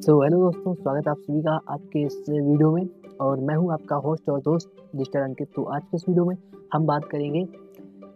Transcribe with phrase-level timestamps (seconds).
[0.00, 2.88] So hello दोस्तों, स्वागत है आप सभी का आज के इस वीडियो में।
[3.20, 6.36] और मैं हूँ आपका होस्ट और दोस्त डिजिटल अंकित। तो आज के इस वीडियो में
[6.72, 7.44] हम बात करेंगे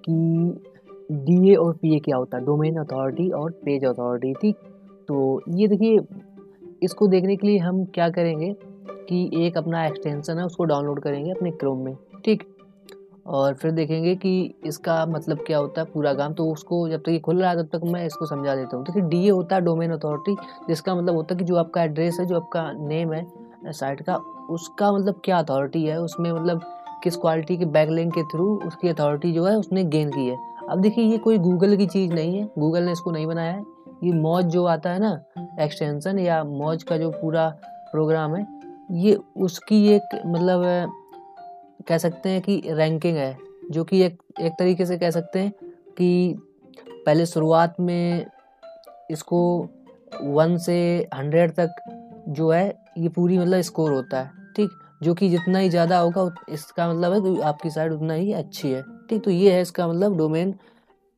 [0.08, 0.14] कि
[1.12, 2.44] डीए और पीए क्या होता है?
[2.44, 4.56] डोमेन अथॉरिटी और पेज अथॉरिटी ठीक?
[5.08, 6.00] तो ये देखिए,
[6.82, 8.52] इसको देखने के लिए हम क्या करेंगे
[9.08, 12.53] कि एक अपना एक्सटेंसन है, उसको डाउनलोड करेंगे अपने क्रोम में, ठीक?
[13.26, 17.08] और फिर देखेंगे कि इसका मतलब क्या होता है पूरा काम। तो उसको जब तक
[17.08, 19.56] ये खुल रहा है, तब तक मैं इसको समझा देता हूँ। देखिए तो डी होता
[19.56, 20.36] है डोमेन अथॉरिटी
[20.68, 23.26] जिसका मतलब होता है कि जो आपका एड्रेस है, जो आपका नेम है
[23.66, 24.16] साइट का,
[24.50, 26.00] उसका मतलब क्या अथॉरिटी है?
[26.00, 26.60] उसमें मतलब
[27.02, 30.36] किस क्वालिटी के बैकलिंक के थ्रू उसकी अथॉरिटी जो है, उसने गेन की है।
[30.70, 33.62] अब देखिए, ये कोई गूगल की चीज़ नहीं है। गूगल ने इसको नहीं बनाया है।
[34.04, 35.18] ये मौज जो आता है ना
[35.60, 37.48] एक्सटेंसन या मौज का जो पूरा
[37.92, 38.46] प्रोग्राम है,
[38.92, 40.62] ये उसकी एक मतलब
[41.86, 43.36] कह सकते हैं कि रैंकिंग है,
[43.70, 45.52] जो कि एक एक तरीके से कह सकते हैं
[45.98, 46.36] कि
[47.06, 48.26] पहले शुरुआत में
[49.10, 49.40] इसको
[50.14, 50.76] वन से
[51.14, 51.74] हंड्रेड तक
[52.28, 52.66] जो है,
[52.98, 54.70] ये पूरी मतलब स्कोर होता है, ठीक?
[55.02, 58.70] जो कि जितना ही ज़्यादा होगा इसका मतलब है कि आपकी साइड उतना ही अच्छी
[58.70, 59.24] है, ठीक?
[59.24, 60.54] तो ये है इसका मतलब डोमेन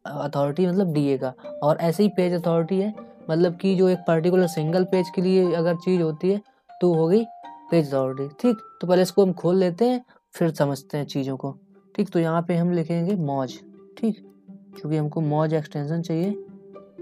[0.05, 2.95] अथॉरिटी मतलब डीए का। और ऐसे ही पेज अथॉरिटी है
[3.30, 6.41] मतलब कि जो एक पर्टिकुलर सिंगल पेज के लिए अगर चीज़ होती है
[6.80, 7.25] तो हो गई
[7.70, 8.56] पेज अथॉरिटी ठीक?
[8.80, 10.05] तो पहले इसको हम खोल लेते हैं
[10.37, 11.55] फिर समझते हैं चीज़ों को।
[11.95, 13.59] ठीक तो यहाँ पे हम लिखेंगे मौज।
[13.98, 14.17] ठीक
[14.77, 16.31] क्योंकि हमको मौज एक्सटेंशन चाहिए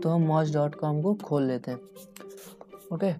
[0.02, 1.78] तो हम मौज डॉट कॉम को खोल लेते हैं।
[2.92, 3.12] ओके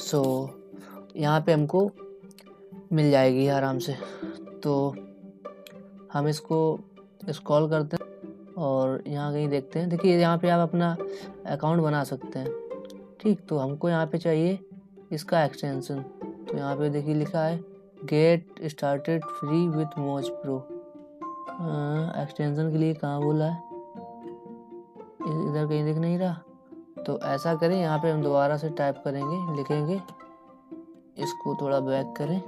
[0.00, 1.90] सो so, यहाँ पे हमको
[2.92, 3.96] मिल जाएगी आराम से।
[4.62, 4.94] तो
[6.12, 6.58] हम इसको
[7.30, 10.96] स्क्रॉल करते हैं और यहाँ कहीं देखते हैं। देखिए यहाँ पे आप अपना
[11.46, 12.52] अकाउंट बना सकते हैं।
[13.20, 14.58] ठीक तो हमको यहाँ पे चाहिए
[15.12, 16.02] इसका एक्सटेंशन
[16.48, 17.58] तो यहाँ पे देखिए लिखा है
[18.04, 20.56] get started free with Moz pro
[22.22, 23.56] extension के लिए कहाँ बोला है?
[25.20, 26.40] इधर कहीं दिख नहीं रहा।
[27.06, 30.00] तो ऐसा करें, यहाँ पे हम दोबारा से टाइप करेंगे, लिखेंगे।
[31.18, 32.42] इसको थोड़ा बैक करें।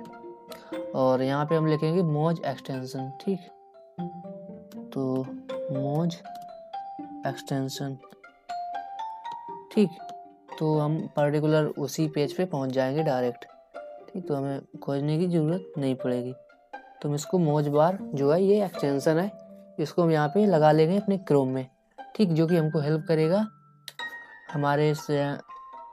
[0.93, 3.41] और यहाँ पे हम लिखेंगे मोज एक्सटेंशन ठीक?
[4.95, 5.25] तो
[5.73, 6.17] मोज
[7.27, 7.97] एक्सटेंशन
[9.73, 9.91] ठीक?
[10.59, 13.45] तो हम पर्टिकुलर उसी पेज पे पहुँच जाएँगे डायरेक्ट
[14.15, 16.33] ठीक तो हमें खोजने की ज़रूरत नहीं पड़ेगी।
[17.03, 19.31] तो हम इसको मोज बार जो है ये एक्सटेंसन है,
[19.79, 21.67] इसको हम यहाँ पे लगा लेंगे अपने क्रोम में।
[22.17, 23.47] ठीक, जो कि हमको हेल्प करेगा
[24.53, 25.07] हमारे इस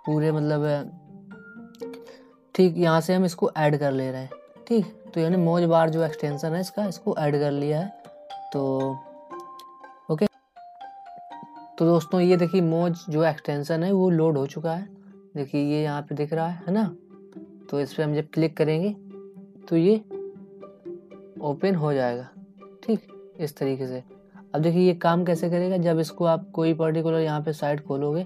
[0.06, 0.92] पूरे मतलब
[2.56, 4.30] ठीक, यहाँ से हम इसको ऐड कर ले रहे हैं।
[4.68, 7.88] ठीक तो यानी मोज बार जो एक्सटेंसन है इसका, इसको ऐड कर लिया है
[8.54, 8.62] तो
[10.12, 10.26] ओके।
[11.78, 14.88] तो दोस्तों, ये देखिए मोज जो एक्सटेंसन है, वो लोड हो चुका है।
[15.36, 16.84] देखिए, ये यहाँ पे दिख रहा है है ना?
[17.70, 18.90] तो इस पर हम जब क्लिक करेंगे
[19.68, 19.96] तो ये
[21.42, 22.30] ओपन हो जाएगा।
[22.84, 23.08] ठीक,
[23.40, 24.04] इस तरीके से।
[24.56, 25.78] अब देखिए ये काम कैसे करेगा?
[25.78, 28.24] जब इसको आप कोई पर्टिकुलर यहाँ पे साइट खोलोगे,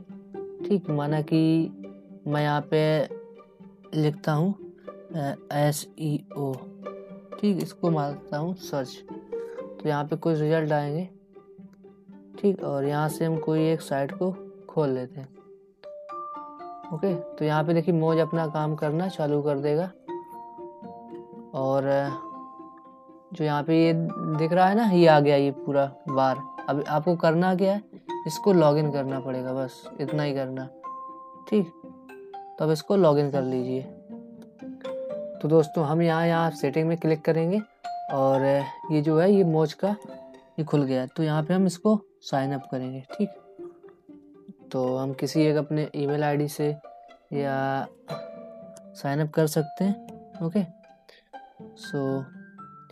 [0.67, 1.71] ठीक, माना कि
[2.27, 3.09] मैं यहाँ पे
[3.95, 4.53] लिखता हूँ
[5.53, 6.53] एस ई ओ
[7.39, 11.07] ठीक, इसको मारता हूँ सर्च तो यहाँ पे कुछ रिज़ल्ट आएँगे,
[12.39, 14.31] ठीक, और यहाँ से हम कोई एक साइट को
[14.69, 15.27] खोल लेते हैं।
[16.93, 19.91] ओके तो यहाँ पे देखिए मोज अपना काम करना चालू कर देगा।
[21.55, 21.83] और
[23.33, 26.37] जो यहाँ पे ये दिख रहा है ना, ये आ गया ये पूरा बार
[26.69, 27.81] अब आपको करना क्या है,
[28.27, 30.67] इसको लॉगिन करना पड़ेगा बस, इतना ही करना।
[31.49, 31.71] ठीक
[32.59, 33.81] तो अब इसको लॉगिन कर लीजिए।
[35.41, 37.61] तो दोस्तों, हम यहाँ यहाँ सेटिंग में क्लिक करेंगे
[38.13, 38.45] और
[38.91, 39.95] ये जो है, ये मोज का,
[40.59, 43.29] ये खुल गया। तो यहाँ पे हम इसको साइन अप करेंगे, ठीक?
[44.73, 46.67] तो हम किसी एक अपने ईमेल आईडी से
[47.33, 47.87] या
[48.95, 50.05] साइन अप कर सकते हैं,
[50.43, 50.63] ओके?
[51.81, 52.19] सो,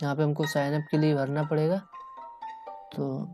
[0.02, 1.76] यहाँ पे हमको साइन अप के लिए भरना पड़ेगा।
[2.96, 3.24] तो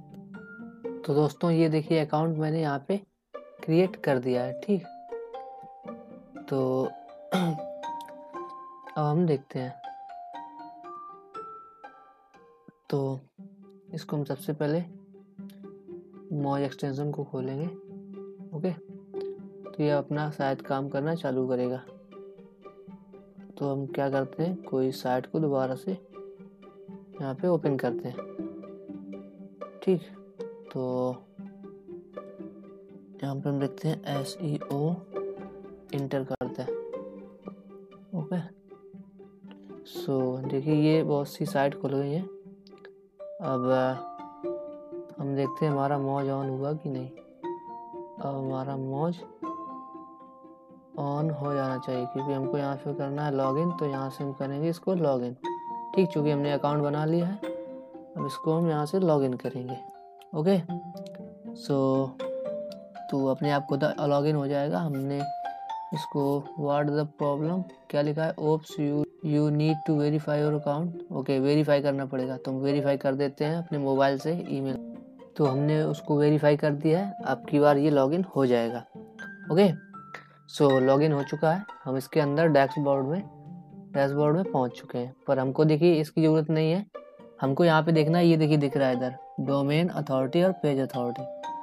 [1.06, 3.00] तो दोस्तों, ये देखिए अकाउंट मैंने यहाँ पे
[3.34, 4.86] क्रिएट कर दिया है, ठीक?
[6.48, 6.84] तो
[8.96, 9.82] अब हम देखते हैं।
[12.90, 13.20] तो
[13.94, 14.84] इसको हम सबसे पहले
[16.42, 17.87] मॉज एक्सटेंशन को खोलेंगे।
[18.54, 18.70] ओके?
[19.70, 21.82] तो ये अपना शायद काम करना चालू करेगा।
[23.58, 24.62] तो हम क्या करते हैं?
[24.62, 28.16] कोई साइट को दोबारा से यहाँ पे ओपन करते हैं।
[29.82, 30.00] ठीक?
[30.72, 31.14] तो
[33.24, 34.94] यहाँ पे हम लिखते हैं एस ई ओ
[35.94, 36.72] इंटर करते हैं।
[38.14, 38.40] ओके?
[39.86, 42.22] सो देखिए, ये बहुत सी साइट खुल गई है।
[43.42, 43.70] अब,
[45.18, 47.10] हम देखते हैं हमारा मौज ऑन हुआ कि नहीं।
[48.18, 49.16] अब हमारा मौज
[50.98, 54.32] ऑन हो जाना चाहिए, क्योंकि हमको यहाँ से करना है लॉगिन तो यहाँ से हम
[54.32, 55.34] करेंगे इसको लॉगिन
[55.94, 57.36] ठीक, चूँकि हमने अकाउंट बना लिया है,
[58.16, 59.76] अब इसको हम यहाँ से लॉगिन करेंगे।
[60.34, 60.58] ओके
[61.56, 61.76] सो
[63.10, 65.18] तो अपने आप खुद लॉगिन हो जाएगा। हमने
[65.94, 66.22] इसको
[66.58, 68.34] वाट द प्रॉब्लम क्या लिखा है?
[68.40, 72.96] Oops you you need to verify your account okay verify करना पड़ेगा। तो हम वेरीफाई
[72.98, 74.76] कर देते हैं अपने मोबाइल से ईमेल
[75.38, 78.84] तो हमने उसको वेरीफाई कर दिया है। अब की बार ये लॉगिन हो जाएगा।
[79.52, 79.68] ओके
[80.48, 83.22] सो लॉगिन हो चुका है। हम इसके अंदर डैशबोर्ड में
[83.94, 86.84] डैशबोर्ड में पहुँच चुके हैं। पर हमको देखिए, इसकी ज़रूरत नहीं है।
[87.40, 90.80] हमको यहाँ पे देखना है, ये देखिए दिख रहा है इधर। डोमेन अथॉरिटी और पेज
[90.80, 91.22] अथॉरिटी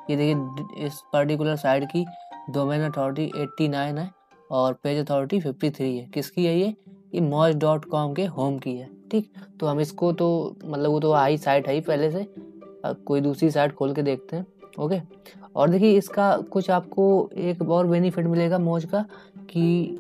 [0.10, 2.06] ये देखिए, इस पर्टिकुलर साइड की
[2.50, 4.10] डोमेन अथॉरिटी 89 है
[4.52, 6.76] और पेज अथॉरिटी 53 है। किसकी है ये?
[7.16, 9.32] ये मॉज डॉट कॉम के होम की है। ठीक?
[9.60, 12.28] तो हम इसको तो मतलब वो तो हाई साइट है ही पहले से।
[13.06, 14.46] कोई दूसरी साइट खोल के देखते हैं
[14.80, 15.00] ओके
[15.56, 19.06] और देखिए, इसका कुछ आपको एक और बेनिफिट मिलेगा मौज का
[19.50, 20.00] कि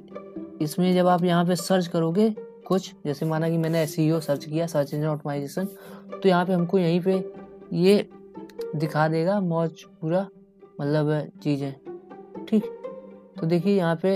[0.61, 2.29] इसमें जब आप यहाँ पे सर्च करोगे
[2.67, 3.95] कुछ, जैसे माना कि मैंने एस
[4.25, 5.65] सर्च किया सर्च इंजन ऑटोमाइजेशन
[6.13, 7.23] तो यहाँ पे हमको यहीं पे
[7.73, 8.09] ये
[8.75, 10.27] दिखा देगा मौज पूरा
[10.81, 11.73] मतलब चीज़ें,
[12.45, 12.63] ठीक?
[13.39, 14.15] तो देखिए, यहाँ पे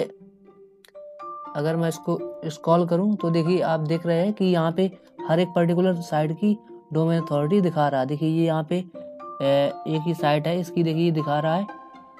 [1.56, 4.92] अगर मैं इसको स्क्रॉल करूँ तो देखिए, आप देख रहे हैं कि यहाँ पे
[5.28, 6.58] हर एक पर्टिकुलर साइड की
[6.92, 11.12] डोमेन अथॉरिटी दिखा रहा है। देखिए ये यहाँ पे एक ही साइट है, इसकी देखिए
[11.12, 11.68] दिखा रहा है।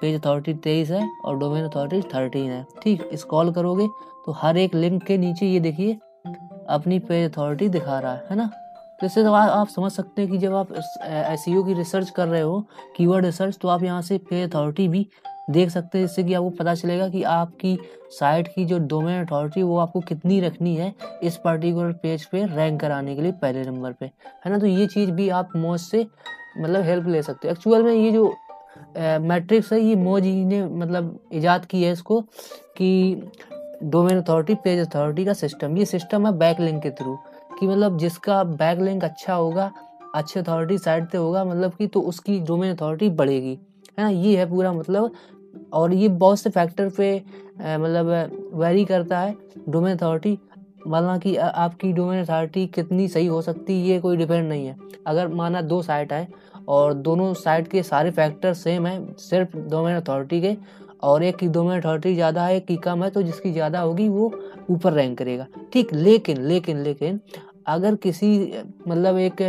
[0.00, 3.86] पेज अथॉरिटी तेईस है और डोमेन अथॉरिटी थर्टीन है। ठीक स्क्रॉल करोगे
[4.26, 5.98] तो हर एक लिंक के नीचे ये देखिए,
[6.68, 8.50] अपनी पेज अथॉरिटी दिखा रहा है है ना?
[9.00, 12.40] तो इससे तो आप समझ सकते हैं कि जब आप एस की रिसर्च कर रहे
[12.40, 12.60] हो
[12.96, 15.06] कीवर्ड रिसर्च तो आप यहाँ से पेज अथॉरिटी भी
[15.50, 17.78] देख सकते हैं जिससे कि आपको पता चलेगा कि आपकी
[18.10, 20.92] साइट की जो डोमेन अथॉरिटी वो आपको कितनी रखनी है
[21.22, 24.58] इस पर्टिकुलर पेज पे रैंक कराने के लिए पहले नंबर पे। है ना?
[24.58, 26.06] तो ये चीज़ भी आप मोज से
[26.58, 28.34] मतलब हेल्प ले सकते हो। एक्चुअल में ये जो
[28.98, 32.20] मैट्रिक्स है, ये मोज ही ने मतलब ईजाद की है इसको
[32.76, 33.30] कि
[33.84, 37.16] डोमेन अथॉरिटी पेज अथॉरिटी का सिस्टम ये सिस्टम है बैक लिंक के थ्रू
[37.58, 39.70] कि मतलब जिसका बैक लिंक अच्छा होगा,
[40.14, 43.58] अच्छे अथॉरिटी साइड पे होगा मतलब कि तो उसकी डोमेन अथॉरिटी बढ़ेगी।
[43.98, 44.08] है ना?
[44.08, 45.12] ये है पूरा मतलब
[45.72, 47.14] और ये बहुत से फैक्टर पे
[47.58, 49.34] मतलब वेरी करता है
[49.68, 50.38] डोमेन अथॉरिटी
[50.86, 54.76] माना कि आपकी डोमेन अथॉरिटी कितनी सही हो सकती है, ये कोई डिपेंड नहीं है।
[55.06, 56.26] अगर माना दो साइट है
[56.68, 60.56] और दोनों साइट के सारे फैक्टर सेम है, सिर्फ़ डोमेन अथॉरिटी के,
[61.02, 64.08] और एक की डोमेन अथॉरिटी ज़्यादा है, एक की कम है तो जिसकी ज़्यादा होगी
[64.08, 64.32] वो
[64.70, 67.20] ऊपर रैंक करेगा। ठीक, लेकिन लेकिन लेकिन,
[67.66, 69.42] अगर किसी मतलब एक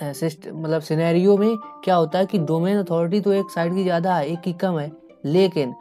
[0.00, 4.26] मतलब सिनेरियो में क्या होता है कि डोमेन अथॉरिटी तो एक साइड की ज़्यादा है,
[4.26, 4.90] एक की कम है,
[5.24, 5.74] लेकिन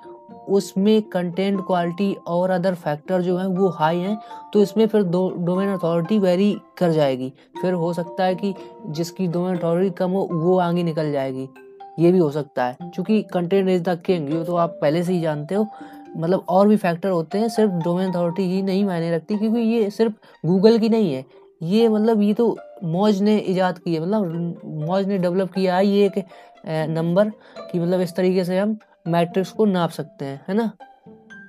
[0.50, 4.18] उसमें कंटेंट क्वालिटी और अदर फैक्टर जो है वो हाई हैं
[4.54, 7.32] तो इसमें फिर दो डोमेन अथॉरिटी वेरी कर जाएगी।
[7.62, 8.54] फिर हो सकता है कि
[8.88, 11.48] जिसकी डोमेन अथॉरिटी कम हो, वो आगे निकल जाएगी।
[12.00, 15.14] ये भी हो सकता है, क्योंकि कंटेंट इज़ द किंग ये तो आप पहले से
[15.14, 15.68] ही जानते हो।
[16.18, 19.90] मतलब और भी फैक्टर होते हैं, सिर्फ़ डोमेन अथॉरिटी ही नहीं मायने रखती, क्योंकि ये
[19.90, 20.14] सिर्फ़
[20.44, 21.26] गूगल की नहीं है
[21.62, 25.86] ये मतलब ये तो मौज ने ईजाद की है मतलब मौज ने डेवलप किया है
[25.88, 26.24] ये एक
[26.90, 27.30] नंबर
[27.62, 28.78] कि मतलब इस तरीके से हम
[29.08, 30.72] मैट्रिक्स को नाप सकते हैं, है ना?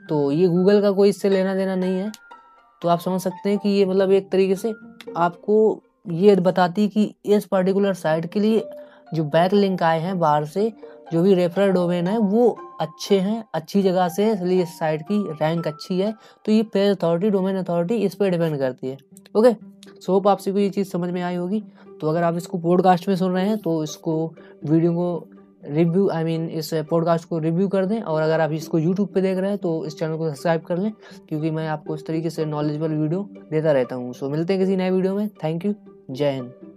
[0.09, 2.11] तो ये गूगल का कोई इससे लेना देना नहीं है।
[2.83, 4.73] तो आप समझ सकते हैं कि ये मतलब एक तरीके से
[5.17, 8.65] आपको ये बताती कि इस पर्टिकुलर साइट के लिए
[9.15, 10.73] जो बैक लिंक आए हैं बाहर से,
[11.13, 15.23] जो भी रेफरल डोमेन है, वो अच्छे हैं, अच्छी जगह से इसलिए इस साइट की
[15.33, 16.15] रैंक अच्छी है।
[16.45, 18.97] तो ये पेज अथॉरिटी डोमेन अथॉरिटी इस पर डिपेंड करती है
[19.37, 19.72] ओके
[20.03, 21.63] सो होप आपसे को ये चीज़ समझ में आई होगी।
[22.01, 24.15] तो अगर आप इसको पॉडकास्ट में सुन रहे हैं तो इसको
[24.65, 25.29] वीडियो को
[25.65, 29.21] रिव्यू आई मीन इस पॉडकास्ट को रिव्यू कर दें। और अगर आप इसको यूट्यूब पे
[29.21, 30.93] देख रहे हैं तो इस चैनल को सब्सक्राइब कर लें,
[31.29, 34.77] क्योंकि मैं आपको इस तरीके से नॉलेजेबल वीडियो देता रहता हूँ। सो मिलते हैं किसी
[34.77, 35.75] नए वीडियो में। थैंक यू
[36.11, 36.72] जय हिंद।